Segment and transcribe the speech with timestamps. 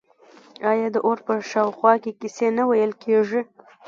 [0.71, 3.41] آیا د اور په شاوخوا کې کیسې نه ویل کیږي؟